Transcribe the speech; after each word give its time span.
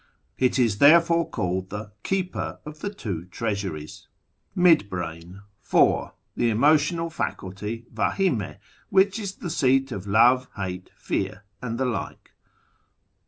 It 0.39 0.57
is 0.57 0.79
therefore' 0.79 1.25
sometimes 1.25 1.35
called 1.35 1.69
the" 1.69 1.91
keeper 2.09 2.57
of 2.65 2.79
the 2.79 2.91
two 2.91 3.25
treasuries." 3.25 4.07
4. 4.55 6.13
The 6.35 6.49
Emotional 6.49 7.11
Faculty 7.11 7.85
(F(?/m?ie'), 7.95 8.55
which 8.89 9.19
is 9.19 9.35
the 9.35 9.51
seat 9.51 9.91
of 9.91 10.07
love, 10.07 10.47
hate, 10.55 10.89
fear, 10.95 11.43
and 11.61 11.77
the 11.79 11.85
like. 11.85 12.31